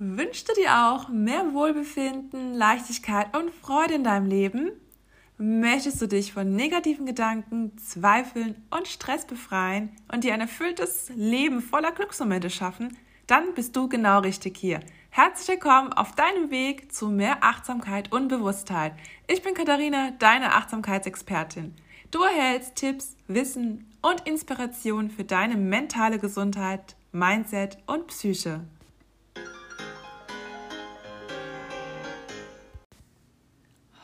Wünschst 0.00 0.48
du 0.48 0.54
dir 0.54 0.88
auch 0.88 1.08
mehr 1.08 1.54
Wohlbefinden, 1.54 2.52
Leichtigkeit 2.52 3.36
und 3.36 3.54
Freude 3.54 3.94
in 3.94 4.02
deinem 4.02 4.26
Leben? 4.26 4.72
Möchtest 5.38 6.02
du 6.02 6.08
dich 6.08 6.32
von 6.32 6.56
negativen 6.56 7.06
Gedanken, 7.06 7.78
Zweifeln 7.78 8.56
und 8.70 8.88
Stress 8.88 9.24
befreien 9.24 9.90
und 10.12 10.24
dir 10.24 10.34
ein 10.34 10.40
erfülltes 10.40 11.12
Leben 11.14 11.62
voller 11.62 11.92
Glücksmomente 11.92 12.50
schaffen? 12.50 12.96
Dann 13.28 13.54
bist 13.54 13.76
du 13.76 13.88
genau 13.88 14.18
richtig 14.18 14.56
hier. 14.56 14.80
Herzlich 15.10 15.46
willkommen 15.46 15.92
auf 15.92 16.10
deinem 16.16 16.50
Weg 16.50 16.92
zu 16.92 17.08
mehr 17.08 17.44
Achtsamkeit 17.44 18.10
und 18.10 18.26
Bewusstheit. 18.26 18.94
Ich 19.28 19.42
bin 19.42 19.54
Katharina, 19.54 20.10
deine 20.18 20.54
Achtsamkeitsexpertin. 20.54 21.72
Du 22.10 22.20
erhältst 22.20 22.74
Tipps, 22.74 23.16
Wissen 23.28 23.88
und 24.02 24.26
Inspiration 24.26 25.08
für 25.08 25.24
deine 25.24 25.56
mentale 25.56 26.18
Gesundheit, 26.18 26.96
Mindset 27.12 27.78
und 27.86 28.08
Psyche. 28.08 28.64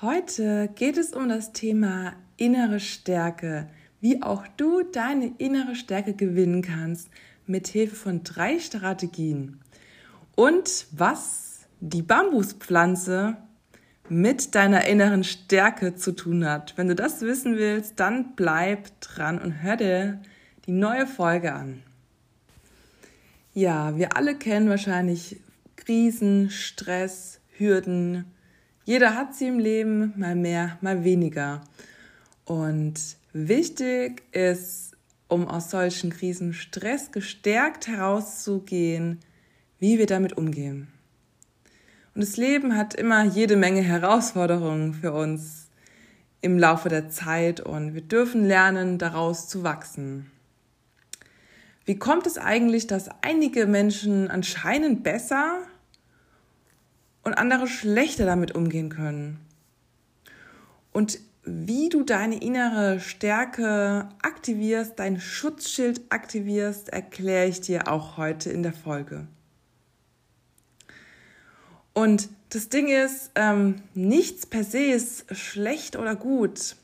Heute 0.02 0.70
geht 0.76 0.96
es 0.96 1.12
um 1.12 1.28
das 1.28 1.52
Thema 1.52 2.14
innere 2.38 2.80
Stärke, 2.80 3.68
wie 4.00 4.22
auch 4.22 4.46
du 4.56 4.82
deine 4.82 5.34
innere 5.36 5.74
Stärke 5.74 6.14
gewinnen 6.14 6.62
kannst 6.62 7.10
mit 7.46 7.68
Hilfe 7.68 7.96
von 7.96 8.24
drei 8.24 8.60
Strategien 8.60 9.60
und 10.36 10.86
was 10.90 11.66
die 11.80 12.00
Bambuspflanze 12.00 13.36
mit 14.08 14.54
deiner 14.54 14.86
inneren 14.86 15.22
Stärke 15.22 15.96
zu 15.96 16.12
tun 16.12 16.46
hat. 16.46 16.78
Wenn 16.78 16.88
du 16.88 16.94
das 16.94 17.20
wissen 17.20 17.58
willst, 17.58 18.00
dann 18.00 18.34
bleib 18.36 19.02
dran 19.02 19.38
und 19.38 19.62
hör 19.62 19.76
dir 19.76 20.22
die 20.64 20.72
neue 20.72 21.06
Folge 21.06 21.52
an. 21.52 21.82
Ja, 23.52 23.98
wir 23.98 24.16
alle 24.16 24.34
kennen 24.34 24.70
wahrscheinlich 24.70 25.40
Krisen, 25.76 26.48
Stress, 26.48 27.42
Hürden, 27.58 28.24
jeder 28.90 29.14
hat 29.14 29.36
sie 29.36 29.46
im 29.46 29.60
Leben, 29.60 30.14
mal 30.16 30.34
mehr, 30.34 30.76
mal 30.80 31.04
weniger. 31.04 31.60
Und 32.44 32.94
wichtig 33.32 34.24
ist, 34.32 34.96
um 35.28 35.46
aus 35.46 35.70
solchen 35.70 36.10
Krisen 36.10 36.54
Stress 36.54 37.12
gestärkt 37.12 37.86
herauszugehen, 37.86 39.20
wie 39.78 40.00
wir 40.00 40.06
damit 40.06 40.36
umgehen. 40.36 40.88
Und 42.16 42.24
das 42.24 42.36
Leben 42.36 42.76
hat 42.76 42.96
immer 42.96 43.22
jede 43.22 43.54
Menge 43.54 43.80
Herausforderungen 43.80 44.94
für 44.94 45.12
uns 45.12 45.68
im 46.40 46.58
Laufe 46.58 46.88
der 46.88 47.10
Zeit 47.10 47.60
und 47.60 47.94
wir 47.94 48.02
dürfen 48.02 48.44
lernen, 48.44 48.98
daraus 48.98 49.48
zu 49.48 49.62
wachsen. 49.62 50.32
Wie 51.84 51.96
kommt 51.96 52.26
es 52.26 52.38
eigentlich, 52.38 52.88
dass 52.88 53.08
einige 53.22 53.68
Menschen 53.68 54.28
anscheinend 54.28 55.04
besser 55.04 55.60
und 57.22 57.34
andere 57.34 57.66
schlechter 57.66 58.26
damit 58.26 58.54
umgehen 58.54 58.88
können. 58.88 59.40
Und 60.92 61.18
wie 61.44 61.88
du 61.88 62.02
deine 62.04 62.40
innere 62.42 63.00
Stärke 63.00 64.08
aktivierst, 64.22 64.98
dein 64.98 65.20
Schutzschild 65.20 66.02
aktivierst, 66.10 66.90
erkläre 66.90 67.48
ich 67.48 67.60
dir 67.60 67.88
auch 67.88 68.16
heute 68.16 68.50
in 68.50 68.62
der 68.62 68.72
Folge. 68.72 69.26
Und 71.92 72.28
das 72.50 72.68
Ding 72.68 72.88
ist, 72.88 73.30
ähm, 73.34 73.82
nichts 73.94 74.46
per 74.46 74.64
se 74.64 74.78
ist 74.78 75.34
schlecht 75.36 75.96
oder 75.96 76.16
gut. 76.16 76.76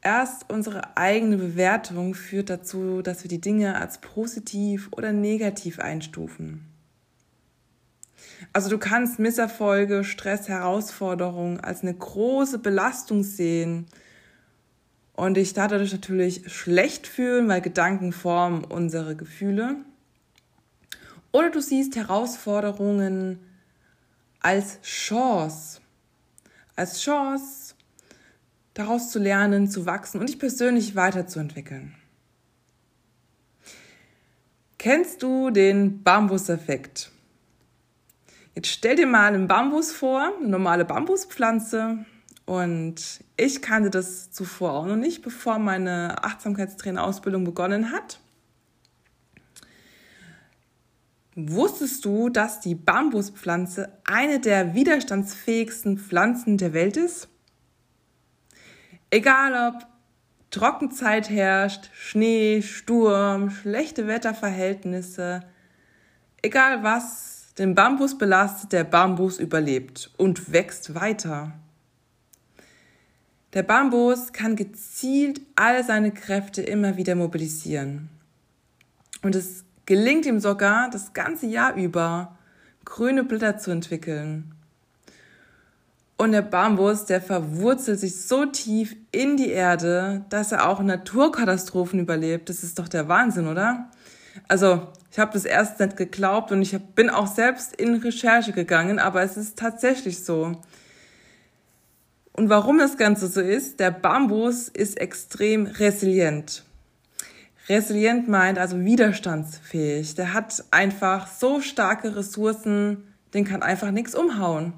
Erst 0.00 0.50
unsere 0.50 0.96
eigene 0.96 1.36
Bewertung 1.36 2.14
führt 2.14 2.50
dazu, 2.50 3.02
dass 3.02 3.24
wir 3.24 3.28
die 3.28 3.40
Dinge 3.40 3.76
als 3.76 3.98
positiv 3.98 4.88
oder 4.92 5.12
negativ 5.12 5.80
einstufen. 5.80 6.67
Also 8.52 8.70
du 8.70 8.78
kannst 8.78 9.18
Misserfolge, 9.18 10.04
Stress, 10.04 10.48
Herausforderungen 10.48 11.60
als 11.60 11.82
eine 11.82 11.94
große 11.94 12.58
Belastung 12.58 13.22
sehen 13.22 13.86
und 15.14 15.34
dich 15.34 15.52
dadurch 15.52 15.92
natürlich 15.92 16.52
schlecht 16.52 17.06
fühlen, 17.06 17.48
weil 17.48 17.60
Gedanken 17.60 18.12
formen 18.12 18.64
unsere 18.64 19.16
Gefühle. 19.16 19.76
Oder 21.32 21.50
du 21.50 21.60
siehst 21.60 21.96
Herausforderungen 21.96 23.40
als 24.40 24.80
Chance, 24.82 25.80
als 26.76 27.00
Chance, 27.00 27.74
daraus 28.74 29.10
zu 29.10 29.18
lernen, 29.18 29.68
zu 29.68 29.86
wachsen 29.86 30.20
und 30.20 30.28
dich 30.28 30.38
persönlich 30.38 30.94
weiterzuentwickeln. 30.94 31.94
Kennst 34.78 35.24
du 35.24 35.50
den 35.50 36.04
Bambuseffekt? 36.04 37.10
Jetzt 38.58 38.72
stell 38.72 38.96
dir 38.96 39.06
mal 39.06 39.32
einen 39.32 39.46
Bambus 39.46 39.92
vor, 39.92 40.32
eine 40.36 40.48
normale 40.48 40.84
Bambuspflanze. 40.84 42.04
Und 42.44 43.22
ich 43.36 43.62
kannte 43.62 43.88
das 43.88 44.32
zuvor 44.32 44.72
auch 44.72 44.86
noch 44.86 44.96
nicht, 44.96 45.22
bevor 45.22 45.60
meine 45.60 46.24
Achtsamkeitstrainerausbildung 46.24 47.44
begonnen 47.44 47.92
hat. 47.92 48.18
Wusstest 51.36 52.04
du, 52.04 52.30
dass 52.30 52.58
die 52.58 52.74
Bambuspflanze 52.74 53.92
eine 54.04 54.40
der 54.40 54.74
widerstandsfähigsten 54.74 55.96
Pflanzen 55.96 56.58
der 56.58 56.72
Welt 56.72 56.96
ist? 56.96 57.28
Egal 59.10 59.72
ob 59.72 59.86
Trockenzeit 60.50 61.30
herrscht, 61.30 61.90
Schnee, 61.94 62.62
Sturm, 62.62 63.50
schlechte 63.50 64.08
Wetterverhältnisse, 64.08 65.44
egal 66.42 66.82
was 66.82 67.37
den 67.58 67.74
Bambus 67.74 68.16
belastet, 68.16 68.72
der 68.72 68.84
Bambus 68.84 69.38
überlebt 69.38 70.10
und 70.16 70.52
wächst 70.52 70.94
weiter. 70.94 71.52
Der 73.54 73.62
Bambus 73.62 74.32
kann 74.32 74.56
gezielt 74.56 75.40
all 75.56 75.82
seine 75.82 76.12
Kräfte 76.12 76.62
immer 76.62 76.96
wieder 76.96 77.14
mobilisieren. 77.14 78.10
Und 79.22 79.34
es 79.34 79.64
gelingt 79.86 80.26
ihm 80.26 80.38
sogar, 80.38 80.90
das 80.90 81.12
ganze 81.14 81.46
Jahr 81.46 81.74
über 81.74 82.36
grüne 82.84 83.24
Blätter 83.24 83.58
zu 83.58 83.70
entwickeln. 83.70 84.54
Und 86.16 86.32
der 86.32 86.42
Bambus, 86.42 87.06
der 87.06 87.22
verwurzelt 87.22 88.00
sich 88.00 88.20
so 88.20 88.44
tief 88.44 88.96
in 89.12 89.36
die 89.36 89.50
Erde, 89.50 90.24
dass 90.30 90.52
er 90.52 90.68
auch 90.68 90.82
Naturkatastrophen 90.82 92.00
überlebt. 92.00 92.48
Das 92.48 92.62
ist 92.62 92.78
doch 92.78 92.88
der 92.88 93.08
Wahnsinn, 93.08 93.46
oder? 93.46 93.88
Also 94.46 94.86
ich 95.10 95.18
habe 95.18 95.32
das 95.32 95.44
erst 95.44 95.80
nicht 95.80 95.96
geglaubt 95.96 96.52
und 96.52 96.62
ich 96.62 96.78
bin 96.94 97.10
auch 97.10 97.26
selbst 97.26 97.74
in 97.74 97.96
Recherche 97.96 98.52
gegangen, 98.52 98.98
aber 98.98 99.22
es 99.22 99.36
ist 99.36 99.58
tatsächlich 99.58 100.24
so. 100.24 100.52
Und 102.32 102.50
warum 102.50 102.78
das 102.78 102.96
Ganze 102.96 103.26
so 103.26 103.40
ist, 103.40 103.80
der 103.80 103.90
Bambus 103.90 104.68
ist 104.68 105.00
extrem 105.00 105.66
resilient. 105.66 106.62
Resilient 107.68 108.28
meint 108.28 108.58
also 108.58 108.78
widerstandsfähig. 108.80 110.14
Der 110.14 110.32
hat 110.34 110.64
einfach 110.70 111.26
so 111.26 111.60
starke 111.60 112.14
Ressourcen, 112.14 113.02
den 113.34 113.44
kann 113.44 113.62
einfach 113.62 113.90
nichts 113.90 114.14
umhauen. 114.14 114.72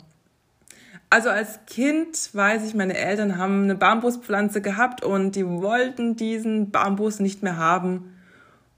Also 1.10 1.28
als 1.28 1.59
Kind 1.66 2.31
weiß 2.32 2.65
ich, 2.65 2.75
meine 2.75 2.97
Eltern 2.97 3.37
haben 3.37 3.65
eine 3.65 3.75
Bambuspflanze 3.75 4.60
gehabt 4.62 5.04
und 5.04 5.37
die 5.37 5.47
wollten 5.47 6.16
diesen 6.16 6.71
Bambus 6.71 7.21
nicht 7.21 7.42
mehr 7.42 7.56
haben 7.56 8.16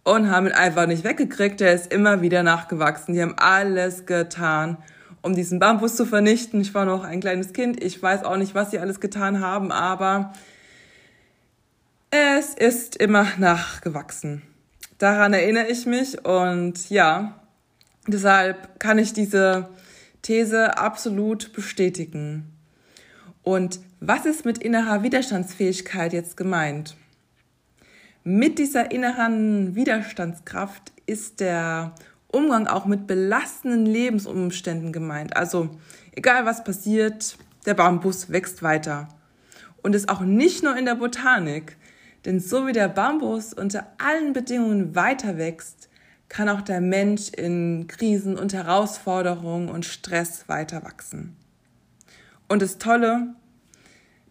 und 0.04 0.30
haben 0.30 0.46
ihn 0.46 0.52
einfach 0.52 0.86
nicht 0.86 1.04
weggekriegt. 1.04 1.60
Der 1.60 1.74
ist 1.74 1.92
immer 1.92 2.22
wieder 2.22 2.42
nachgewachsen. 2.42 3.14
Die 3.14 3.22
haben 3.22 3.36
alles 3.38 4.06
getan, 4.06 4.78
um 5.22 5.34
diesen 5.34 5.58
Bambus 5.58 5.96
zu 5.96 6.06
vernichten. 6.06 6.60
Ich 6.60 6.74
war 6.74 6.84
noch 6.84 7.04
ein 7.04 7.20
kleines 7.20 7.52
Kind. 7.52 7.82
Ich 7.82 8.02
weiß 8.02 8.24
auch 8.24 8.36
nicht, 8.36 8.54
was 8.54 8.70
sie 8.70 8.78
alles 8.78 9.00
getan 9.00 9.40
haben, 9.40 9.70
aber 9.70 10.32
es 12.10 12.54
ist 12.54 12.96
immer 12.96 13.26
nachgewachsen. 13.38 14.42
Daran 14.98 15.32
erinnere 15.32 15.68
ich 15.68 15.86
mich 15.86 16.24
und 16.24 16.90
ja, 16.90 17.40
deshalb 18.06 18.78
kann 18.78 18.98
ich 18.98 19.12
diese 19.12 19.68
These 20.20 20.78
absolut 20.78 21.52
bestätigen. 21.52 22.52
Und 23.42 23.80
was 23.98 24.26
ist 24.26 24.44
mit 24.44 24.58
innerer 24.58 25.02
Widerstandsfähigkeit 25.02 26.12
jetzt 26.12 26.36
gemeint? 26.36 26.96
Mit 28.24 28.58
dieser 28.58 28.92
inneren 28.92 29.74
Widerstandskraft 29.74 30.92
ist 31.06 31.40
der 31.40 31.94
Umgang 32.28 32.68
auch 32.68 32.86
mit 32.86 33.08
belastenden 33.08 33.84
Lebensumständen 33.84 34.92
gemeint. 34.92 35.36
Also 35.36 35.70
egal 36.12 36.46
was 36.46 36.62
passiert, 36.62 37.36
der 37.66 37.74
Bambus 37.74 38.30
wächst 38.30 38.62
weiter. 38.62 39.08
Und 39.82 39.96
ist 39.96 40.08
auch 40.08 40.20
nicht 40.20 40.62
nur 40.62 40.76
in 40.76 40.84
der 40.84 40.94
Botanik, 40.94 41.76
denn 42.24 42.38
so 42.38 42.68
wie 42.68 42.72
der 42.72 42.88
Bambus 42.88 43.52
unter 43.52 43.88
allen 43.98 44.32
Bedingungen 44.32 44.94
weiter 44.94 45.36
wächst, 45.36 45.88
kann 46.28 46.48
auch 46.48 46.62
der 46.62 46.80
Mensch 46.80 47.30
in 47.30 47.88
Krisen 47.88 48.38
und 48.38 48.54
Herausforderungen 48.54 49.68
und 49.68 49.84
Stress 49.84 50.48
weiter 50.48 50.84
wachsen. 50.84 51.36
Und 52.48 52.62
das 52.62 52.78
Tolle, 52.78 53.34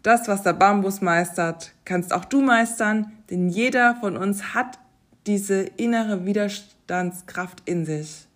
das, 0.02 0.28
was 0.28 0.42
der 0.42 0.52
Bambus 0.52 1.00
meistert, 1.00 1.72
kannst 1.84 2.12
auch 2.12 2.24
du 2.24 2.40
meistern, 2.40 3.12
denn 3.30 3.48
jeder 3.48 3.96
von 3.96 4.16
uns 4.16 4.54
hat 4.54 4.78
diese 5.26 5.62
innere 5.62 6.26
Widerstandskraft 6.26 7.62
in 7.64 7.86
sich. 7.86 8.26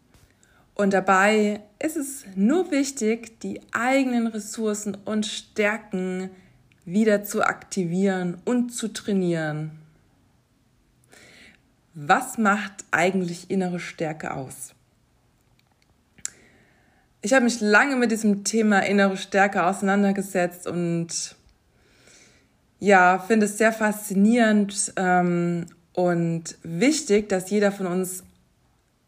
Und 0.74 0.92
dabei 0.92 1.60
ist 1.78 1.96
es 1.96 2.24
nur 2.34 2.70
wichtig, 2.70 3.40
die 3.40 3.60
eigenen 3.72 4.26
Ressourcen 4.26 4.96
und 5.04 5.26
Stärken 5.26 6.30
wieder 6.84 7.24
zu 7.24 7.42
aktivieren 7.42 8.38
und 8.44 8.70
zu 8.70 8.88
trainieren. 8.88 9.72
Was 11.94 12.36
macht 12.36 12.84
eigentlich 12.90 13.50
innere 13.50 13.80
Stärke 13.80 14.34
aus? 14.34 14.74
Ich 17.22 17.32
habe 17.32 17.44
mich 17.44 17.60
lange 17.60 17.96
mit 17.96 18.12
diesem 18.12 18.44
Thema 18.44 18.80
innere 18.80 19.16
Stärke 19.16 19.64
auseinandergesetzt 19.64 20.66
und 20.66 21.35
ja, 22.78 23.19
finde 23.19 23.46
es 23.46 23.58
sehr 23.58 23.73
faszinierend 23.73 24.93
ähm, 24.96 25.67
und 25.93 26.58
wichtig, 26.62 27.28
dass 27.28 27.50
jeder 27.50 27.73
von 27.73 27.87
uns 27.87 28.23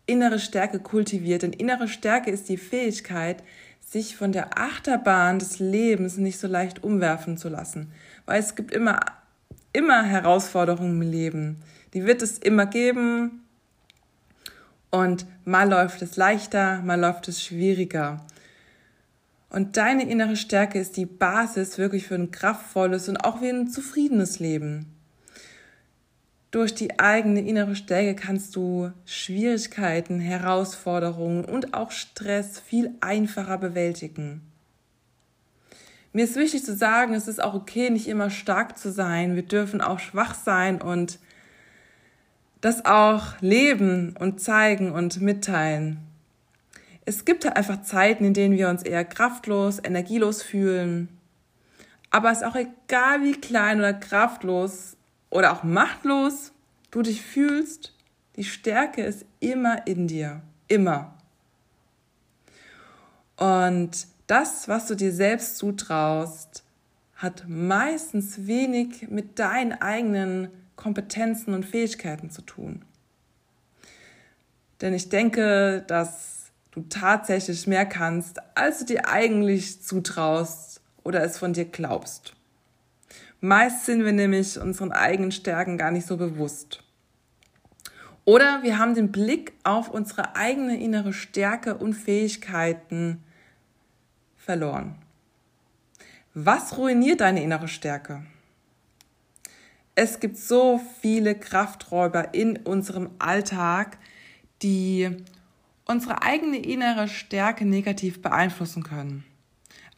innere 0.07 0.39
Stärke 0.39 0.79
kultiviert. 0.79 1.43
Denn 1.43 1.53
innere 1.53 1.89
Stärke 1.89 2.31
ist 2.31 2.49
die 2.49 2.57
Fähigkeit, 2.57 3.43
sich 3.87 4.17
von 4.17 4.33
der 4.33 4.59
Achterbahn 4.59 5.39
des 5.39 5.59
Lebens 5.59 6.17
nicht 6.17 6.39
so 6.39 6.47
leicht 6.47 6.83
umwerfen 6.83 7.37
zu 7.37 7.49
lassen. 7.49 7.93
Weil 8.27 8.41
es 8.41 8.55
gibt 8.55 8.73
immer, 8.73 9.01
immer 9.73 10.03
Herausforderungen 10.03 11.01
im 11.01 11.11
Leben. 11.11 11.57
Die 11.95 12.05
wird 12.05 12.23
es 12.23 12.39
immer 12.39 12.67
geben. 12.67 13.45
Und 14.91 15.27
mal 15.45 15.69
läuft 15.69 16.01
es 16.01 16.17
leichter, 16.17 16.81
mal 16.83 16.99
läuft 16.99 17.29
es 17.29 17.43
schwieriger. 17.43 18.25
Und 19.51 19.77
deine 19.77 20.09
innere 20.09 20.37
Stärke 20.37 20.79
ist 20.79 20.97
die 20.97 21.07
Basis 21.07 21.79
wirklich 21.79 22.07
für 22.07 22.17
ein 22.17 22.31
kraftvolles 22.31 23.09
und 23.09 23.25
auch 23.25 23.39
für 23.39 23.49
ein 23.49 23.69
zufriedenes 23.69 24.41
Leben. 24.41 24.95
Durch 26.51 26.75
die 26.75 26.99
eigene 26.99 27.41
innere 27.41 27.77
Stärke 27.77 28.15
kannst 28.15 28.57
du 28.57 28.91
Schwierigkeiten, 29.05 30.19
Herausforderungen 30.19 31.45
und 31.45 31.75
auch 31.75 31.91
Stress 31.91 32.59
viel 32.61 32.95
einfacher 33.01 33.59
bewältigen. 33.59 34.43
Mir 36.15 36.25
ist 36.25 36.37
wichtig 36.37 36.65
zu 36.65 36.75
sagen, 36.75 37.13
es 37.13 37.29
ist 37.29 37.43
auch 37.43 37.55
okay, 37.55 37.91
nicht 37.91 38.09
immer 38.09 38.31
stark 38.31 38.79
zu 38.79 38.91
sein. 38.91 39.35
Wir 39.35 39.43
dürfen 39.43 39.83
auch 39.83 39.99
schwach 39.99 40.35
sein 40.35 40.81
und 40.81 41.19
das 42.63 42.87
auch 42.87 43.41
leben 43.41 44.17
und 44.19 44.41
zeigen 44.41 44.91
und 44.91 45.21
mitteilen. 45.21 46.08
Es 47.09 47.25
gibt 47.25 47.47
halt 47.47 47.57
einfach 47.57 47.81
Zeiten, 47.85 48.27
in 48.27 48.35
denen 48.35 48.59
wir 48.59 48.69
uns 48.69 48.83
eher 48.83 49.03
kraftlos, 49.03 49.79
energielos 49.83 50.43
fühlen. 50.43 51.09
Aber 52.11 52.31
es 52.31 52.39
ist 52.39 52.45
auch 52.45 52.55
egal, 52.55 53.23
wie 53.23 53.33
klein 53.33 53.79
oder 53.79 53.95
kraftlos 53.95 54.99
oder 55.31 55.53
auch 55.53 55.63
machtlos 55.63 56.53
du 56.91 57.01
dich 57.01 57.23
fühlst, 57.23 57.95
die 58.37 58.45
Stärke 58.45 59.03
ist 59.03 59.25
immer 59.41 59.87
in 59.87 60.07
dir. 60.07 60.43
Immer. 60.69 61.15
Und 63.39 64.07
das, 64.27 64.69
was 64.69 64.87
du 64.87 64.95
dir 64.95 65.13
selbst 65.13 65.57
zutraust, 65.57 66.63
hat 67.17 67.47
meistens 67.49 68.47
wenig 68.47 69.09
mit 69.09 69.39
deinen 69.39 69.73
eigenen 69.73 70.51
Kompetenzen 70.77 71.55
und 71.55 71.65
Fähigkeiten 71.65 72.31
zu 72.31 72.43
tun. 72.43 72.85
Denn 74.83 74.93
ich 74.93 75.09
denke, 75.09 75.83
dass 75.87 76.38
tatsächlich 76.89 77.67
mehr 77.67 77.87
kannst, 77.87 78.39
als 78.55 78.81
du 78.81 78.85
dir 78.87 79.09
eigentlich 79.09 79.83
zutraust 79.83 80.81
oder 81.03 81.23
es 81.23 81.39
von 81.39 81.53
dir 81.53 81.65
glaubst. 81.65 82.35
Meist 83.41 83.87
sind 83.87 84.05
wir 84.05 84.13
nämlich 84.13 84.59
unseren 84.59 84.93
eigenen 84.93 85.33
Stärken 85.33 85.79
gar 85.79 85.91
nicht 85.91 86.07
so 86.07 86.17
bewusst. 86.17 86.83
Oder 88.25 88.63
wir 88.63 88.79
haben 88.79 88.95
den 88.95 89.11
Blick 89.11 89.55
auf 89.65 89.89
unsere 89.89 90.37
eigene 90.37 90.79
innere 90.79 91.13
Stärke 91.13 91.77
und 91.77 91.95
Fähigkeiten 91.95 93.23
verloren. 94.37 94.97
Was 96.35 96.77
ruiniert 96.77 97.21
deine 97.21 97.43
innere 97.43 97.69
Stärke? 97.69 98.23
Es 99.95 100.21
gibt 100.21 100.37
so 100.37 100.81
viele 101.01 101.35
Krafträuber 101.35 102.35
in 102.35 102.59
unserem 102.59 103.11
Alltag, 103.19 103.99
die 104.63 105.25
unsere 105.89 106.23
eigene 106.23 106.59
innere 106.59 107.09
Stärke 107.09 107.65
negativ 107.65 108.23
beeinflussen 108.23 108.85
können. 108.85 109.25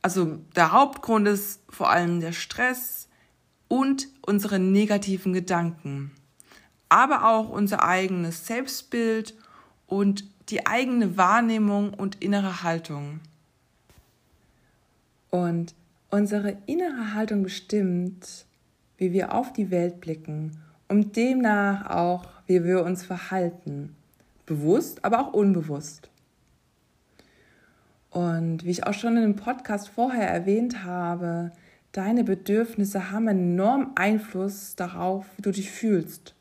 Also 0.00 0.38
der 0.56 0.72
Hauptgrund 0.72 1.28
ist 1.28 1.60
vor 1.68 1.90
allem 1.90 2.20
der 2.20 2.32
Stress, 2.32 3.00
und 3.70 4.08
unsere 4.26 4.58
negativen 4.58 5.32
Gedanken, 5.32 6.10
aber 6.88 7.24
auch 7.24 7.48
unser 7.48 7.84
eigenes 7.84 8.44
Selbstbild 8.46 9.34
und 9.86 10.24
die 10.48 10.66
eigene 10.66 11.16
Wahrnehmung 11.16 11.94
und 11.94 12.20
innere 12.20 12.64
Haltung. 12.64 13.20
Und 15.30 15.72
unsere 16.10 16.56
innere 16.66 17.14
Haltung 17.14 17.44
bestimmt, 17.44 18.44
wie 18.98 19.12
wir 19.12 19.32
auf 19.32 19.52
die 19.52 19.70
Welt 19.70 20.00
blicken 20.00 20.58
und 20.88 21.14
demnach 21.14 21.88
auch, 21.90 22.24
wie 22.48 22.64
wir 22.64 22.82
uns 22.82 23.04
verhalten. 23.04 23.94
Bewusst, 24.50 25.04
aber 25.04 25.20
auch 25.20 25.32
unbewusst. 25.32 26.10
Und 28.10 28.64
wie 28.64 28.70
ich 28.70 28.86
auch 28.86 28.94
schon 28.94 29.16
in 29.16 29.22
dem 29.22 29.36
Podcast 29.36 29.88
vorher 29.88 30.28
erwähnt 30.28 30.84
habe, 30.84 31.52
Deine 31.92 32.22
Bedürfnisse 32.22 33.10
haben 33.10 33.26
enormen 33.26 33.96
Einfluss 33.96 34.76
darauf, 34.76 35.26
wie 35.36 35.42
du 35.42 35.50
dich 35.50 35.72
fühlst. 35.72 36.34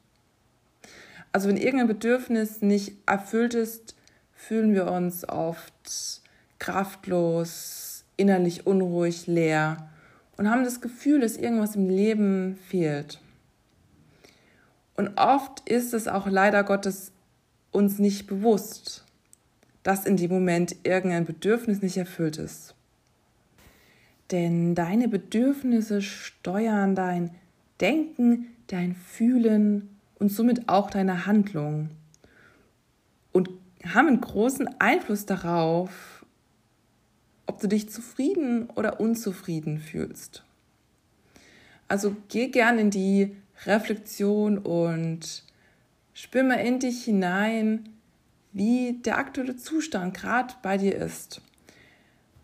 Also 1.32 1.50
wenn 1.50 1.58
irgendein 1.58 1.88
Bedürfnis 1.88 2.62
nicht 2.62 2.94
erfüllt 3.08 3.56
ist, 3.56 3.96
fühlen 4.32 4.74
wir 4.74 4.92
uns 4.92 5.28
oft 5.28 6.22
kraftlos, 6.60 8.06
innerlich 8.16 8.68
unruhig, 8.68 9.26
leer 9.26 9.90
und 10.38 10.52
haben 10.52 10.64
das 10.64 10.82
Gefühl, 10.82 11.22
dass 11.22 11.36
irgendwas 11.36 11.76
im 11.76 11.90
Leben 11.90 12.60
fehlt. 12.68 13.20
Und 14.96 15.18
oft 15.18 15.68
ist 15.68 15.96
es 15.96 16.08
auch 16.08 16.28
leider 16.28 16.64
Gottes 16.64 17.12
uns 17.72 18.00
nicht 18.00 18.28
bewusst, 18.28 19.06
dass 19.84 20.06
in 20.06 20.18
dem 20.18 20.32
Moment 20.32 20.76
irgendein 20.84 21.26
Bedürfnis 21.26 21.82
nicht 21.82 21.98
erfüllt 21.98 22.38
ist. 22.38 22.76
Denn 24.32 24.76
deine 24.76 25.08
Bedürfnisse 25.08 26.02
steuern 26.02 26.96
dein 26.96 27.32
Denken, 27.82 28.48
dein 28.68 28.96
Fühlen 28.96 29.90
und 30.20 30.32
somit 30.32 30.70
auch 30.70 30.90
deine 30.90 31.26
Handlung 31.26 31.90
und 33.32 33.50
haben 33.86 34.08
einen 34.08 34.22
großen 34.22 34.80
Einfluss 34.80 35.26
darauf, 35.26 36.26
ob 37.46 37.60
du 37.60 37.68
dich 37.68 37.90
zufrieden 37.90 38.70
oder 38.76 39.00
unzufrieden 39.00 39.80
fühlst. 39.80 40.44
Also 41.88 42.16
geh 42.28 42.50
gern 42.50 42.78
in 42.78 42.92
die 42.92 43.36
Reflexion 43.66 44.60
und 44.60 45.44
spür 46.20 46.44
mal 46.44 46.56
in 46.56 46.80
dich 46.80 47.06
hinein, 47.06 47.88
wie 48.52 49.00
der 49.06 49.18
aktuelle 49.18 49.56
Zustand 49.56 50.14
gerade 50.14 50.54
bei 50.62 50.78
dir 50.78 50.96
ist. 50.96 51.42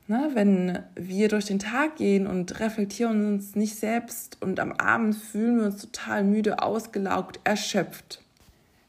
Na, 0.07 0.29
wenn 0.33 0.79
wir 0.95 1.27
durch 1.27 1.45
den 1.45 1.59
Tag 1.59 1.97
gehen 1.97 2.25
und 2.25 2.59
reflektieren 2.61 3.33
uns 3.33 3.55
nicht 3.55 3.75
selbst 3.75 4.37
und 4.41 4.61
am 4.61 4.71
Abend 4.71 5.15
fühlen 5.15 5.57
wir 5.57 5.65
uns 5.65 5.81
total 5.81 6.23
müde, 6.23 6.61
ausgelaugt, 6.61 7.41
erschöpft, 7.43 8.21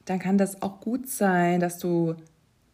dann 0.04 0.20
kann 0.20 0.38
das 0.38 0.62
auch 0.62 0.80
gut 0.80 1.08
sein, 1.08 1.58
dass 1.58 1.78
du 1.78 2.14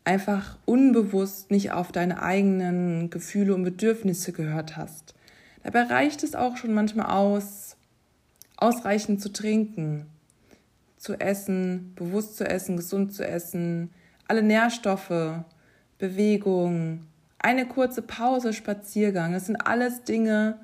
einfach 0.05 0.59
unbewusst 0.67 1.51
nicht 1.51 1.73
auf 1.73 1.93
deine 1.93 2.23
eigenen 2.23 3.09
Gefühle 3.09 3.55
und 3.55 3.65
Bedürfnisse 3.65 4.33
gehört 4.33 4.77
hast. 4.77 5.15
Dabei 5.63 5.85
reicht 5.85 6.25
es 6.25 6.35
auch 6.35 6.59
schon 6.59 6.75
manchmal 6.75 7.07
aus, 7.07 7.77
ausreichend 8.57 9.23
zu 9.23 9.33
trinken, 9.33 10.07
zu 11.03 11.19
essen, 11.19 11.95
bewusst 11.97 12.37
zu 12.37 12.49
essen, 12.49 12.77
gesund 12.77 13.13
zu 13.13 13.27
essen, 13.27 13.91
alle 14.29 14.45
Nährstoffe, 14.45 15.43
Bewegung, 15.99 17.01
eine 17.41 17.67
kurze 17.67 18.03
Pause, 18.03 18.53
Spaziergang, 18.53 19.33
das 19.33 19.47
sind 19.47 19.57
alles 19.57 20.05
Dinge, 20.05 20.61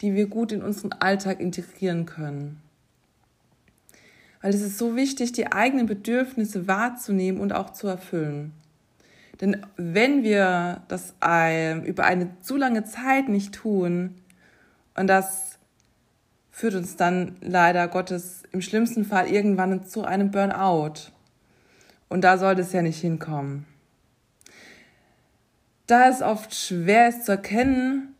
die 0.00 0.14
wir 0.14 0.28
gut 0.28 0.52
in 0.52 0.62
unseren 0.62 0.92
Alltag 0.92 1.40
integrieren 1.40 2.06
können. 2.06 2.62
Weil 4.40 4.54
es 4.54 4.62
ist 4.62 4.78
so 4.78 4.94
wichtig, 4.94 5.32
die 5.32 5.50
eigenen 5.50 5.86
Bedürfnisse 5.86 6.68
wahrzunehmen 6.68 7.40
und 7.40 7.52
auch 7.52 7.70
zu 7.70 7.88
erfüllen. 7.88 8.52
Denn 9.40 9.66
wenn 9.76 10.22
wir 10.22 10.82
das 10.86 11.14
über 11.84 12.04
eine 12.04 12.28
zu 12.42 12.56
lange 12.56 12.84
Zeit 12.84 13.28
nicht 13.28 13.54
tun, 13.54 14.14
und 14.94 15.08
das 15.08 15.58
führt 16.60 16.74
uns 16.74 16.96
dann 16.96 17.36
leider 17.40 17.88
Gottes 17.88 18.42
im 18.52 18.60
schlimmsten 18.60 19.06
Fall 19.06 19.28
irgendwann 19.28 19.86
zu 19.86 20.04
einem 20.04 20.30
Burnout. 20.30 21.10
Und 22.10 22.20
da 22.20 22.36
sollte 22.36 22.60
es 22.60 22.74
ja 22.74 22.82
nicht 22.82 23.00
hinkommen. 23.00 23.64
Da 25.86 26.10
es 26.10 26.20
oft 26.20 26.54
schwer 26.54 27.08
ist 27.08 27.24
zu 27.24 27.32
erkennen 27.32 28.14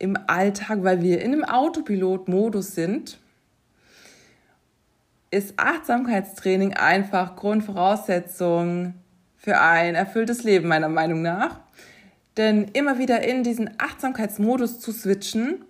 im 0.00 0.18
Alltag, 0.26 0.82
weil 0.82 1.02
wir 1.02 1.22
in 1.22 1.32
einem 1.32 1.44
Autopilot-Modus 1.44 2.74
sind, 2.74 3.20
ist 5.30 5.54
Achtsamkeitstraining 5.56 6.74
einfach 6.74 7.36
Grundvoraussetzung 7.36 8.94
für 9.36 9.60
ein 9.60 9.94
erfülltes 9.94 10.42
Leben, 10.42 10.66
meiner 10.66 10.88
Meinung 10.88 11.22
nach. 11.22 11.60
Denn 12.36 12.64
immer 12.72 12.98
wieder 12.98 13.22
in 13.22 13.44
diesen 13.44 13.70
Achtsamkeitsmodus 13.78 14.80
zu 14.80 14.90
switchen, 14.90 15.64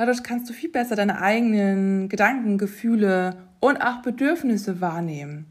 dadurch 0.00 0.22
kannst 0.22 0.48
du 0.48 0.54
viel 0.54 0.70
besser 0.70 0.96
deine 0.96 1.20
eigenen 1.20 2.08
Gedanken, 2.08 2.56
Gefühle 2.56 3.36
und 3.60 3.76
auch 3.82 4.00
Bedürfnisse 4.00 4.80
wahrnehmen. 4.80 5.44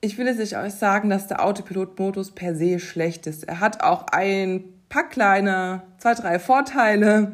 Ich 0.00 0.18
will 0.18 0.26
jetzt 0.28 0.54
euch 0.54 0.74
sagen, 0.74 1.10
dass 1.10 1.26
der 1.26 1.44
Autopilot-Modus 1.44 2.30
per 2.30 2.54
se 2.54 2.78
schlecht 2.78 3.26
ist. 3.26 3.42
Er 3.42 3.58
hat 3.58 3.82
auch 3.82 4.06
ein 4.12 4.62
paar 4.88 5.08
kleine, 5.08 5.82
zwei, 5.98 6.14
drei 6.14 6.38
Vorteile. 6.38 7.32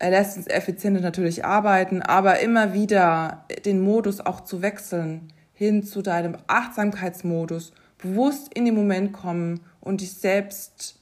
Er 0.00 0.10
lässt 0.10 0.36
uns 0.36 0.48
effizienter 0.48 1.00
natürlich 1.00 1.44
arbeiten, 1.44 2.02
aber 2.02 2.40
immer 2.40 2.74
wieder 2.74 3.44
den 3.64 3.80
Modus 3.80 4.20
auch 4.20 4.40
zu 4.40 4.62
wechseln 4.62 5.32
hin 5.52 5.84
zu 5.84 6.02
deinem 6.02 6.36
Achtsamkeitsmodus, 6.48 7.72
bewusst 7.98 8.52
in 8.52 8.64
den 8.64 8.74
Moment 8.74 9.12
kommen 9.12 9.60
und 9.80 10.00
dich 10.00 10.14
selbst 10.14 10.98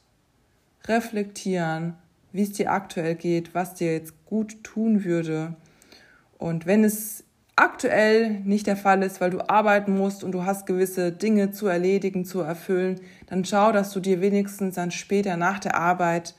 reflektieren, 0.87 1.95
wie 2.33 2.43
es 2.43 2.53
dir 2.53 2.73
aktuell 2.73 3.15
geht, 3.15 3.55
was 3.55 3.75
dir 3.75 3.93
jetzt 3.93 4.25
gut 4.25 4.63
tun 4.65 5.05
würde. 5.05 5.55
Und 6.39 6.67
wenn 6.67 6.85
es 6.85 7.25
aktuell 7.57 8.41
nicht 8.41 8.67
der 8.67 8.77
Fall 8.77 9.03
ist, 9.03 9.21
weil 9.21 9.31
du 9.31 9.49
arbeiten 9.49 9.97
musst 9.97 10.25
und 10.25 10.33
du 10.33 10.45
hast 10.45 10.67
gewisse 10.67 11.13
Dinge 11.13 11.51
zu 11.51 11.67
erledigen, 11.67 12.25
zu 12.25 12.41
erfüllen, 12.41 13.01
dann 13.27 13.45
schau, 13.45 13.73
dass 13.73 13.93
du 13.93 14.01
dir 14.01 14.21
wenigstens 14.21 14.75
dann 14.75 14.91
später 14.91 15.37
nach 15.37 15.59
der 15.59 15.77
Arbeit 15.77 16.35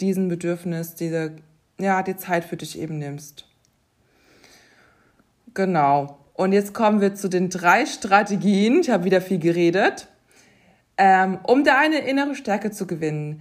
diesen 0.00 0.28
Bedürfnis, 0.28 0.94
diese, 0.94 1.36
ja, 1.78 2.02
die 2.02 2.16
Zeit 2.16 2.44
für 2.44 2.56
dich 2.56 2.78
eben 2.78 2.98
nimmst. 2.98 3.46
Genau. 5.54 6.18
Und 6.34 6.52
jetzt 6.52 6.72
kommen 6.72 7.00
wir 7.00 7.14
zu 7.14 7.28
den 7.28 7.50
drei 7.50 7.84
Strategien. 7.84 8.80
Ich 8.80 8.90
habe 8.90 9.04
wieder 9.04 9.20
viel 9.20 9.38
geredet. 9.38 10.08
Ähm, 10.96 11.38
um 11.44 11.64
deine 11.64 11.98
innere 11.98 12.34
Stärke 12.34 12.70
zu 12.70 12.86
gewinnen. 12.86 13.40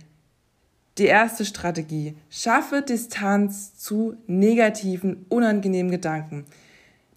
Die 0.97 1.05
erste 1.05 1.45
Strategie. 1.45 2.17
Schaffe 2.29 2.81
Distanz 2.81 3.77
zu 3.77 4.17
negativen, 4.27 5.25
unangenehmen 5.29 5.91
Gedanken. 5.91 6.45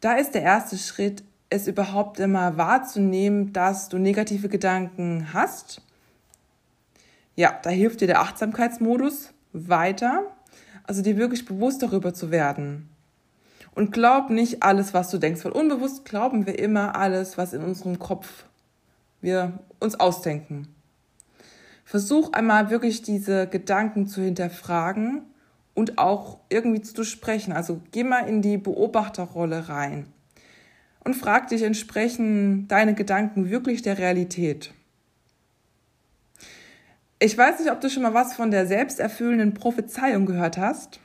Da 0.01 0.15
ist 0.15 0.35
der 0.35 0.43
erste 0.43 0.79
Schritt, 0.79 1.25
es 1.51 1.67
überhaupt 1.67 2.21
immer 2.21 2.57
wahrzunehmen, 2.57 3.53
dass 3.53 3.89
du 3.89 3.99
negative 3.99 4.49
Gedanken 4.49 5.33
hast. 5.33 5.83
Ja, 7.37 7.59
da 7.63 7.71
hilft 7.71 8.01
dir 8.01 8.07
der 8.07 8.21
Achtsamkeitsmodus 8.21 9.31
weiter. 9.53 10.23
Also 10.85 11.03
dir 11.03 11.17
wirklich 11.17 11.45
bewusst 11.45 11.83
darüber 11.83 12.15
zu 12.15 12.31
werden. 12.31 12.89
Und 13.75 13.91
glaub 13.91 14.31
nicht 14.31 14.63
alles, 14.63 14.95
was 14.95 15.11
du 15.11 15.19
denkst, 15.19 15.45
weil 15.45 15.53
unbewusst 15.53 16.05
glauben 16.05 16.47
wir 16.47 16.59
immer 16.59 16.95
alles, 16.95 17.37
was 17.39 17.53
in 17.53 17.63
unserem 17.63 17.99
Kopf 17.99 18.45
wir 19.21 19.59
uns 19.81 19.99
ausdenken. 19.99 20.74
Versuch 21.85 22.33
einmal 22.33 22.71
wirklich 22.71 23.03
diese 23.03 23.47
Gedanken 23.47 24.07
zu 24.07 24.23
hinterfragen 24.23 25.23
und 25.75 25.99
auch 25.99 26.39
irgendwie 26.49 26.81
zu 26.81 26.95
durchsprechen. 26.95 27.53
Also 27.53 27.81
geh 27.93 28.05
mal 28.05 28.29
in 28.29 28.43
die 28.43 28.57
Beobachterrolle 28.57 29.69
rein 29.69 30.07
und 31.05 31.15
frag 31.15 31.49
dich, 31.49 31.63
entsprechen 31.63 32.67
deine 32.67 32.95
Gedanken 32.95 33.51
wirklich 33.51 33.83
der 33.83 33.99
Realität? 33.99 34.73
Ich 37.19 37.37
weiß 37.39 37.61
nicht, 37.61 37.71
ob 37.71 37.81
du 37.81 37.89
schon 37.89 38.03
mal 38.03 38.15
was 38.15 38.35
von 38.35 38.51
der 38.51 38.67
selbsterfüllenden 38.67 39.55
Prophezeiung 39.55 40.27
gehört 40.27 40.59
hast. 40.59 41.01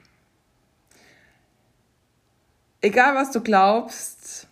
Egal 2.82 3.16
was 3.16 3.32
du 3.32 3.42
glaubst, 3.42 4.48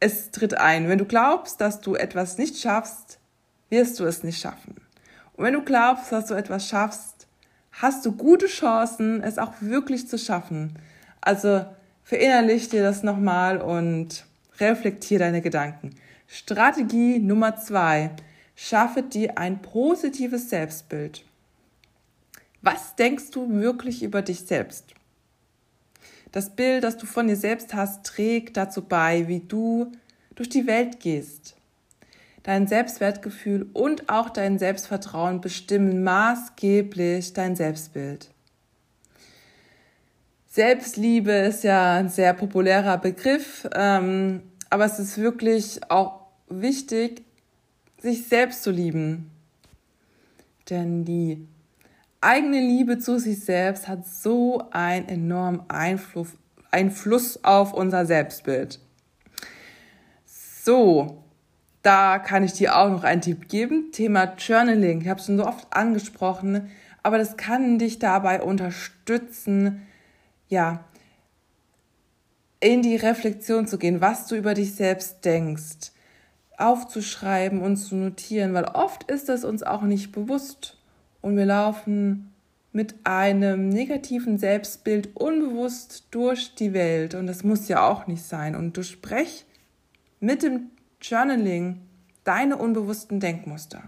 es 0.00 0.30
tritt 0.30 0.54
ein. 0.54 0.88
Wenn 0.88 0.98
du 0.98 1.04
glaubst, 1.04 1.60
dass 1.60 1.80
du 1.80 1.94
etwas 1.94 2.38
nicht 2.38 2.58
schaffst, 2.58 3.18
wirst 3.70 3.98
du 4.00 4.04
es 4.04 4.22
nicht 4.22 4.40
schaffen. 4.40 4.81
Und 5.34 5.44
wenn 5.44 5.54
du 5.54 5.62
glaubst, 5.62 6.12
dass 6.12 6.26
du 6.26 6.34
etwas 6.34 6.68
schaffst, 6.68 7.26
hast 7.72 8.04
du 8.04 8.12
gute 8.12 8.46
Chancen, 8.46 9.22
es 9.22 9.38
auch 9.38 9.54
wirklich 9.60 10.08
zu 10.08 10.18
schaffen. 10.18 10.78
Also 11.20 11.64
verinnerlich 12.04 12.68
dir 12.68 12.82
das 12.82 13.02
nochmal 13.02 13.60
und 13.60 14.26
reflektier 14.58 15.18
deine 15.18 15.40
Gedanken. 15.40 15.94
Strategie 16.26 17.18
Nummer 17.18 17.56
zwei. 17.56 18.10
Schaffe 18.54 19.02
dir 19.02 19.38
ein 19.38 19.62
positives 19.62 20.50
Selbstbild. 20.50 21.24
Was 22.60 22.94
denkst 22.94 23.30
du 23.32 23.50
wirklich 23.50 24.02
über 24.02 24.22
dich 24.22 24.40
selbst? 24.40 24.94
Das 26.30 26.50
Bild, 26.54 26.84
das 26.84 26.96
du 26.96 27.06
von 27.06 27.26
dir 27.26 27.36
selbst 27.36 27.74
hast, 27.74 28.04
trägt 28.04 28.56
dazu 28.56 28.82
bei, 28.82 29.26
wie 29.28 29.40
du 29.40 29.92
durch 30.34 30.48
die 30.48 30.66
Welt 30.66 31.00
gehst. 31.00 31.56
Dein 32.42 32.66
Selbstwertgefühl 32.66 33.68
und 33.72 34.08
auch 34.08 34.30
dein 34.30 34.58
Selbstvertrauen 34.58 35.40
bestimmen 35.40 36.02
maßgeblich 36.02 37.32
dein 37.34 37.54
Selbstbild. 37.54 38.30
Selbstliebe 40.48 41.32
ist 41.32 41.64
ja 41.64 41.94
ein 41.94 42.08
sehr 42.08 42.34
populärer 42.34 42.98
Begriff, 42.98 43.66
ähm, 43.74 44.42
aber 44.68 44.84
es 44.84 44.98
ist 44.98 45.16
wirklich 45.18 45.80
auch 45.88 46.26
wichtig, 46.48 47.22
sich 47.98 48.28
selbst 48.28 48.62
zu 48.62 48.70
lieben. 48.70 49.30
Denn 50.68 51.04
die 51.04 51.46
eigene 52.20 52.60
Liebe 52.60 52.98
zu 52.98 53.18
sich 53.18 53.44
selbst 53.44 53.88
hat 53.88 54.06
so 54.06 54.68
einen 54.70 55.08
enormen 55.08 55.62
Einfluss, 55.68 56.28
Einfluss 56.70 57.42
auf 57.44 57.72
unser 57.72 58.06
Selbstbild. 58.06 58.78
So, 60.24 61.21
da 61.82 62.18
kann 62.18 62.44
ich 62.44 62.52
dir 62.52 62.76
auch 62.76 62.88
noch 62.88 63.04
einen 63.04 63.20
Tipp 63.20 63.48
geben. 63.48 63.90
Thema 63.92 64.34
Journaling. 64.38 65.00
Ich 65.02 65.08
habe 65.08 65.20
es 65.20 65.26
schon 65.26 65.38
so 65.38 65.46
oft 65.46 65.66
angesprochen, 65.70 66.70
aber 67.02 67.18
das 67.18 67.36
kann 67.36 67.78
dich 67.78 67.98
dabei 67.98 68.40
unterstützen, 68.42 69.82
ja, 70.48 70.84
in 72.60 72.82
die 72.82 72.96
Reflexion 72.96 73.66
zu 73.66 73.76
gehen, 73.76 74.00
was 74.00 74.28
du 74.28 74.36
über 74.36 74.54
dich 74.54 74.76
selbst 74.76 75.24
denkst, 75.24 75.90
aufzuschreiben 76.56 77.60
und 77.60 77.76
zu 77.76 77.96
notieren, 77.96 78.54
weil 78.54 78.66
oft 78.66 79.10
ist 79.10 79.28
es 79.28 79.44
uns 79.44 79.64
auch 79.64 79.82
nicht 79.82 80.12
bewusst 80.12 80.78
und 81.20 81.36
wir 81.36 81.46
laufen 81.46 82.32
mit 82.70 82.94
einem 83.02 83.68
negativen 83.68 84.38
Selbstbild 84.38 85.16
unbewusst 85.16 86.06
durch 86.12 86.54
die 86.54 86.72
Welt 86.72 87.16
und 87.16 87.26
das 87.26 87.42
muss 87.42 87.66
ja 87.66 87.88
auch 87.88 88.06
nicht 88.06 88.22
sein 88.22 88.54
und 88.54 88.76
du 88.76 88.84
sprech 88.84 89.44
mit 90.20 90.44
dem 90.44 90.70
Journaling 91.02 91.80
deine 92.24 92.56
unbewussten 92.56 93.20
Denkmuster. 93.20 93.82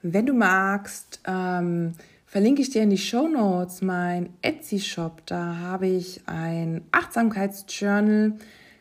Wenn 0.00 0.26
du 0.26 0.32
magst, 0.32 1.20
ähm, 1.26 1.92
verlinke 2.26 2.62
ich 2.62 2.70
dir 2.70 2.82
in 2.82 2.90
die 2.90 2.98
Show 2.98 3.28
Notes 3.28 3.82
mein 3.82 4.30
Etsy-Shop. 4.40 5.22
Da 5.26 5.56
habe 5.58 5.86
ich 5.86 6.22
ein 6.26 6.82
Achtsamkeitsjournal. 6.90 8.32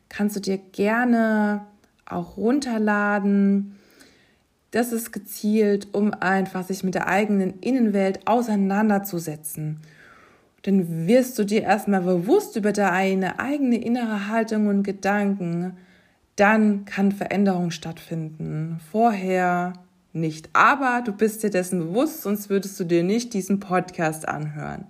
Kannst 0.10 0.36
du 0.38 0.40
dir 0.40 0.58
gerne 0.58 1.68
auch 2.06 2.38
runterladen. 2.38 3.76
Das 4.72 4.94
ist 4.94 5.12
gezielt, 5.12 5.90
um 5.94 6.14
einfach 6.14 6.66
sich 6.66 6.84
mit 6.84 6.96
der 6.96 7.08
eigenen 7.08 7.60
Innenwelt 7.60 8.26
auseinanderzusetzen. 8.26 9.82
Dann 10.64 11.08
wirst 11.08 11.38
du 11.38 11.44
dir 11.44 11.64
erstmal 11.64 12.02
bewusst 12.02 12.56
über 12.56 12.72
deine 12.72 13.40
eigene 13.40 13.78
innere 13.78 14.28
Haltung 14.28 14.68
und 14.68 14.84
Gedanken. 14.84 15.78
Dann 16.42 16.86
kann 16.86 17.12
Veränderung 17.12 17.70
stattfinden. 17.70 18.80
Vorher 18.92 19.74
nicht. 20.12 20.50
Aber 20.54 21.04
du 21.06 21.12
bist 21.12 21.44
dir 21.44 21.52
dessen 21.52 21.78
bewusst, 21.78 22.24
sonst 22.24 22.50
würdest 22.50 22.80
du 22.80 22.84
dir 22.84 23.04
nicht 23.04 23.36
diesen 23.36 23.60
Podcast 23.60 24.28
anhören. 24.28 24.88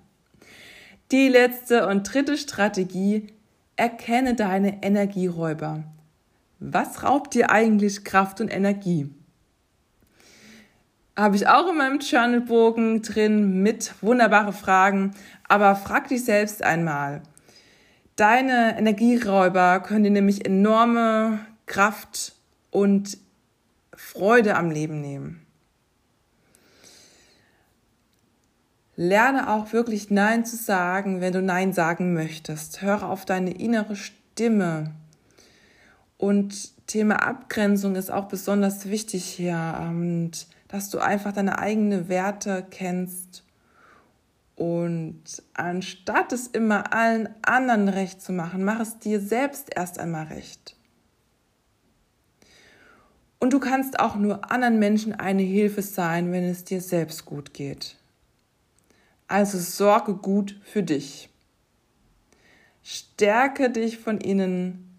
Die 1.12 1.28
letzte 1.28 1.88
und 1.88 2.04
dritte 2.04 2.38
Strategie, 2.38 3.28
erkenne 3.76 4.34
deine 4.34 4.82
Energieräuber. 4.82 5.84
Was 6.60 7.04
raubt 7.04 7.34
dir 7.34 7.52
eigentlich 7.52 8.06
Kraft 8.06 8.40
und 8.40 8.48
Energie? 8.48 9.10
habe 11.18 11.36
ich 11.36 11.48
auch 11.48 11.70
in 11.70 11.78
meinem 11.78 12.00
Journalbogen 12.00 13.02
drin 13.02 13.62
mit 13.62 13.94
wunderbare 14.02 14.54
Fragen. 14.54 15.12
Aber 15.48 15.76
frag 15.76 16.08
dich 16.08 16.24
selbst 16.24 16.64
einmal. 16.64 17.22
Deine 18.16 18.78
Energieräuber 18.78 19.80
können 19.80 20.04
dir 20.04 20.12
nämlich 20.12 20.46
enorme 20.46 21.40
Kraft 21.66 22.36
und 22.70 23.18
Freude 23.94 24.56
am 24.56 24.70
Leben 24.70 25.02
nehmen. 25.02 25.46
Lerne 28.96 29.50
auch 29.50 29.74
wirklich 29.74 30.12
Nein 30.12 30.46
zu 30.46 30.58
sagen, 30.58 31.22
wenn 31.22 31.34
du 31.34 31.42
Nein 31.42 31.74
sagen 31.74 32.14
möchtest. 32.14 32.82
Höre 32.82 33.10
auf 33.10 33.26
deine 33.26 33.52
innere 33.52 33.96
Stimme. 33.96 34.92
Und 36.18 36.86
Thema 36.88 37.16
Abgrenzung 37.16 37.96
ist 37.96 38.12
auch 38.12 38.26
besonders 38.26 38.90
wichtig 38.90 39.24
hier. 39.24 39.78
Und 39.82 40.46
dass 40.68 40.90
du 40.90 41.00
einfach 41.00 41.32
deine 41.32 41.58
eigenen 41.58 42.10
Werte 42.10 42.66
kennst 42.70 43.44
und 44.56 45.24
anstatt 45.54 46.34
es 46.34 46.48
immer 46.48 46.94
allen 46.94 47.30
anderen 47.42 47.90
recht 47.90 48.22
zu 48.22 48.32
machen, 48.32 48.64
mach 48.64 48.80
es 48.80 49.00
dir 49.00 49.20
selbst 49.20 49.70
erst 49.76 50.00
einmal 50.00 50.28
recht. 50.28 50.76
Und 53.40 53.54
du 53.54 53.60
kannst 53.60 54.00
auch 54.00 54.16
nur 54.16 54.52
anderen 54.52 54.78
Menschen 54.78 55.14
eine 55.14 55.42
Hilfe 55.42 55.82
sein, 55.82 56.32
wenn 56.32 56.44
es 56.44 56.64
dir 56.64 56.80
selbst 56.80 57.26
gut 57.26 57.56
geht. 57.56 57.98
Also 59.28 59.58
sorge 59.58 60.14
gut 60.14 60.60
für 60.64 60.84
dich. 60.84 61.30
Stärke 62.84 63.72
dich 63.72 63.98
von 63.98 64.20
innen 64.20 64.92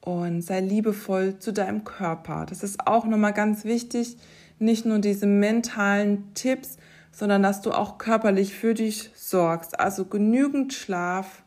und 0.00 0.40
sei 0.42 0.60
liebevoll 0.60 1.38
zu 1.38 1.52
deinem 1.52 1.84
Körper. 1.84 2.46
Das 2.48 2.62
ist 2.62 2.86
auch 2.86 3.04
nochmal 3.04 3.34
ganz 3.34 3.64
wichtig. 3.64 4.16
Nicht 4.58 4.86
nur 4.86 4.98
diese 4.98 5.26
mentalen 5.26 6.32
Tipps, 6.34 6.78
sondern 7.12 7.42
dass 7.42 7.60
du 7.60 7.72
auch 7.72 7.98
körperlich 7.98 8.54
für 8.54 8.74
dich 8.74 9.10
sorgst. 9.14 9.78
Also 9.78 10.06
genügend 10.06 10.72
Schlaf. 10.72 11.42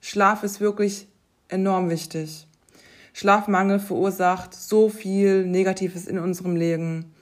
Schlaf 0.00 0.42
ist 0.42 0.60
wirklich 0.60 1.06
enorm 1.48 1.90
wichtig. 1.90 2.46
Schlafmangel 3.12 3.78
verursacht 3.78 4.54
so 4.54 4.88
viel 4.88 5.44
Negatives 5.44 6.06
in 6.06 6.18
unserem 6.18 6.56
Leben. 6.56 7.12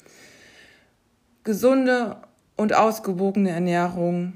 Gesunde 1.45 2.17
und 2.57 2.75
ausgewogene 2.75 3.51
Ernährung 3.51 4.35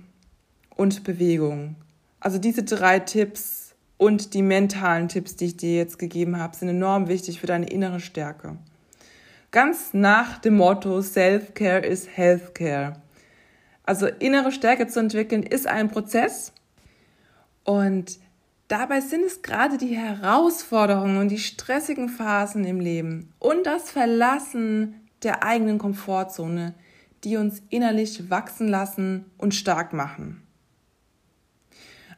und 0.77 1.05
Bewegung. 1.05 1.77
Also 2.21 2.39
diese 2.39 2.63
drei 2.63 3.01
Tipps 3.01 3.75
und 3.99 4.35
die 4.35 4.43
mentalen 4.43 5.09
Tipps, 5.09 5.37
die 5.37 5.47
ich 5.47 5.57
dir 5.57 5.77
jetzt 5.77 5.99
gegeben 5.99 6.39
habe, 6.39 6.57
sind 6.57 6.69
enorm 6.69 7.09
wichtig 7.09 7.41
für 7.41 7.47
deine 7.47 7.69
innere 7.69 8.01
Stärke. 8.01 8.57
Ganz 9.51 9.93
nach 9.93 10.39
dem 10.39 10.57
Motto 10.57 11.03
Self-Care 11.03 11.85
is 11.85 12.09
Healthcare. 12.17 13.02
Also 13.85 14.07
innere 14.07 14.53
Stärke 14.53 14.87
zu 14.87 15.01
entwickeln 15.01 15.43
ist 15.43 15.67
ein 15.67 15.91
Prozess 15.91 16.53
und 17.65 18.19
Dabei 18.73 19.03
sind 19.03 19.25
es 19.25 19.43
gerade 19.43 19.77
die 19.77 19.95
Herausforderungen 19.95 21.19
und 21.19 21.29
die 21.29 21.39
stressigen 21.39 22.09
Phasen 22.09 22.65
im 22.65 22.81
Leben 22.81 23.35
und 23.39 23.67
das 23.67 23.91
Verlassen 23.91 24.95
der 25.23 25.45
eigenen 25.45 25.77
Komfortzone, 25.77 26.73
die 27.23 27.37
uns 27.37 27.63
innerlich 27.69 28.31
wachsen 28.31 28.69
lassen 28.69 29.27
und 29.37 29.55
stark 29.55 29.93
machen. 29.93 30.43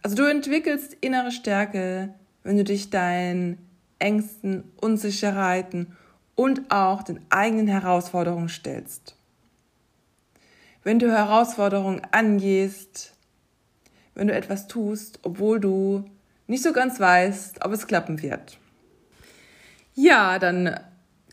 Also 0.01 0.15
du 0.15 0.31
entwickelst 0.31 0.97
innere 1.01 1.33
Stärke, 1.33 2.15
wenn 2.45 2.57
du 2.57 2.63
dich 2.63 2.89
deinen 2.89 3.59
Ängsten, 3.99 4.71
Unsicherheiten 4.81 5.97
und 6.37 6.71
auch 6.71 7.03
den 7.03 7.19
eigenen 7.31 7.67
Herausforderungen 7.67 8.49
stellst. 8.49 9.17
Wenn 10.85 10.99
du 10.99 11.11
Herausforderungen 11.11 12.03
angehst, 12.11 13.15
wenn 14.15 14.29
du 14.29 14.35
etwas 14.35 14.69
tust, 14.69 15.19
obwohl 15.23 15.59
du 15.59 16.05
nicht 16.47 16.63
so 16.63 16.75
ganz 16.75 17.01
weißt, 17.01 17.65
ob 17.65 17.73
es 17.73 17.87
klappen 17.87 18.21
wird. 18.21 18.59
Ja, 19.95 20.39
dann 20.39 20.79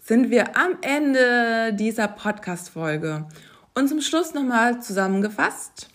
sind 0.02 0.30
wir 0.30 0.56
am 0.56 0.78
Ende 0.82 1.74
dieser 1.74 2.08
Podcast-Folge. 2.08 3.28
Und 3.76 3.90
zum 3.90 4.00
Schluss 4.00 4.34
nochmal 4.34 4.82
zusammengefasst. 4.82 5.90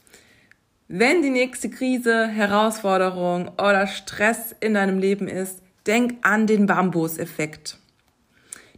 Wenn 0.89 1.23
die 1.23 1.31
nächste 1.31 1.71
Krise, 1.71 2.27
Herausforderung 2.27 3.49
oder 3.57 3.87
Stress 3.87 4.55
in 4.61 4.75
deinem 4.75 4.99
Leben 4.99 5.29
ist, 5.29 5.63
denk 5.87 6.19
an 6.21 6.47
den 6.47 6.67
Bambus-Effekt. 6.67 7.79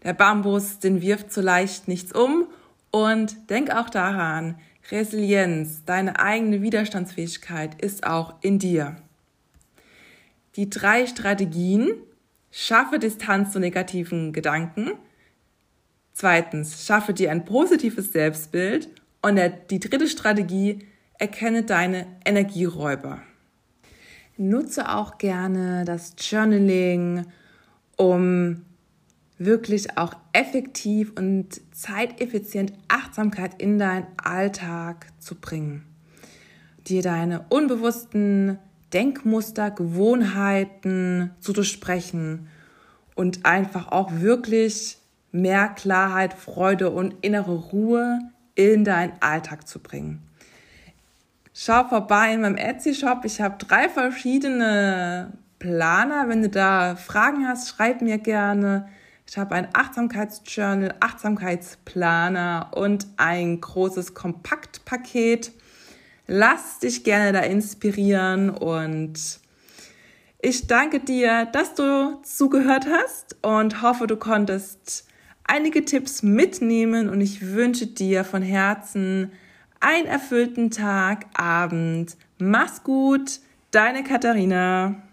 Der 0.05 0.13
Bambus, 0.13 0.79
den 0.79 1.03
wirft 1.03 1.33
so 1.33 1.41
leicht 1.41 1.89
nichts 1.89 2.13
um 2.13 2.47
und 2.91 3.51
denk 3.51 3.71
auch 3.71 3.91
daran, 3.91 4.59
Resilienz, 4.91 5.85
deine 5.85 6.19
eigene 6.19 6.63
Widerstandsfähigkeit 6.63 7.81
ist 7.81 8.07
auch 8.07 8.35
in 8.41 8.59
dir 8.59 8.97
die 10.59 10.69
drei 10.69 11.07
Strategien. 11.07 11.89
Schaffe 12.51 12.99
Distanz 12.99 13.53
zu 13.53 13.61
negativen 13.61 14.33
Gedanken. 14.33 14.91
Zweitens, 16.13 16.85
schaffe 16.85 17.15
dir 17.15 17.31
ein 17.31 17.45
positives 17.45 18.13
Selbstbild. 18.13 18.89
Und 19.23 19.37
der, 19.37 19.51
die 19.51 19.79
dritte 19.79 20.09
Strategie, 20.09 20.81
erkenne 21.15 21.63
deine 21.63 22.07
Energieräuber. 22.25 23.23
Nutze 24.37 24.93
auch 24.93 25.19
gerne 25.19 25.85
das 25.85 26.15
Journaling, 26.19 27.27
um 27.97 28.65
wirklich 29.39 29.97
auch 29.97 30.15
effektiv 30.33 31.13
und 31.17 31.61
zeiteffizient 31.73 32.73
Achtsamkeit 32.89 33.61
in 33.61 33.79
deinen 33.79 34.07
Alltag 34.23 35.07
zu 35.19 35.37
bringen. 35.37 35.85
Dir 36.87 37.03
deine 37.03 37.45
unbewussten 37.49 38.59
Denkmuster, 38.93 39.71
Gewohnheiten 39.71 41.31
zu 41.41 41.53
durchsprechen 41.53 42.49
und 43.15 43.45
einfach 43.45 43.93
auch 43.93 44.11
wirklich 44.13 44.99
mehr 45.31 45.69
Klarheit, 45.69 46.35
Freude 46.35 46.91
und 46.91 47.15
innere 47.21 47.55
Ruhe 47.55 48.19
in 48.55 48.85
deinen 48.85 49.13
Alltag 49.21 49.69
zu 49.69 49.79
bringen. 49.79 50.23
Schau 51.53 51.85
vorbei 51.89 52.35
in 52.35 52.41
meinem 52.41 52.57
Etsy-Shop. 52.57 53.25
Ich 53.25 53.41
habe 53.41 53.57
drei 53.59 53.89
verschiedene 53.89 55.33
Planer. 55.59 56.29
Wenn 56.29 56.43
du 56.43 56.49
da 56.49 56.97
Fragen 56.97 57.47
hast, 57.47 57.69
schreib 57.69 58.01
mir 58.01 58.19
gerne. 58.19 58.89
Ich 59.29 59.37
habe 59.37 59.55
ein 59.55 59.69
Achtsamkeitsjournal, 59.75 60.95
Achtsamkeitsplaner 61.01 62.71
und 62.75 63.07
ein 63.19 63.61
großes 63.61 64.15
Kompaktpaket 64.15 65.53
Lass 66.31 66.79
dich 66.79 67.05
gerne 67.05 67.33
da 67.33 67.41
inspirieren 67.41 68.51
und 68.51 69.41
ich 70.41 70.67
danke 70.67 71.01
dir, 71.01 71.47
dass 71.47 71.73
du 71.73 72.21
zugehört 72.23 72.87
hast 72.87 73.37
und 73.43 73.81
hoffe, 73.81 74.07
du 74.07 74.19
konntest 74.19 75.07
einige 75.45 75.87
Tipps 75.87 76.23
mitnehmen 76.23 77.09
und 77.09 77.23
ich 77.23 77.55
wünsche 77.55 77.87
dir 77.87 78.25
von 78.25 78.43
Herzen 78.43 79.33
einen 79.81 80.07
erfüllten 80.07 80.71
Tag, 80.71 81.25
Abend. 81.33 82.19
Mach's 82.37 82.85
gut, 82.85 83.41
deine 83.71 84.05
Katharina. 84.05 85.08